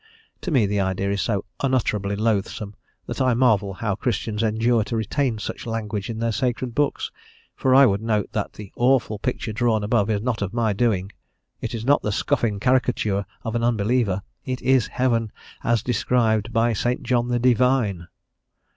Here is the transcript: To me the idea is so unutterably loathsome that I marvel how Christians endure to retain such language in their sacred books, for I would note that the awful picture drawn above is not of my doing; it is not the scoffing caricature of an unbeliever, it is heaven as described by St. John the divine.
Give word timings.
To 0.41 0.49
me 0.49 0.65
the 0.65 0.79
idea 0.79 1.11
is 1.11 1.21
so 1.21 1.45
unutterably 1.61 2.15
loathsome 2.15 2.73
that 3.05 3.21
I 3.21 3.35
marvel 3.35 3.71
how 3.75 3.93
Christians 3.93 4.41
endure 4.41 4.83
to 4.85 4.95
retain 4.95 5.37
such 5.37 5.67
language 5.67 6.09
in 6.09 6.17
their 6.17 6.31
sacred 6.31 6.73
books, 6.73 7.11
for 7.55 7.75
I 7.75 7.85
would 7.85 8.01
note 8.01 8.31
that 8.31 8.53
the 8.53 8.71
awful 8.75 9.19
picture 9.19 9.53
drawn 9.53 9.83
above 9.83 10.09
is 10.09 10.23
not 10.23 10.41
of 10.41 10.55
my 10.55 10.73
doing; 10.73 11.11
it 11.61 11.75
is 11.75 11.85
not 11.85 12.01
the 12.01 12.11
scoffing 12.11 12.59
caricature 12.59 13.27
of 13.43 13.53
an 13.53 13.63
unbeliever, 13.63 14.23
it 14.43 14.59
is 14.63 14.87
heaven 14.87 15.31
as 15.63 15.83
described 15.83 16.51
by 16.51 16.73
St. 16.73 17.03
John 17.03 17.27
the 17.27 17.37
divine. 17.37 18.07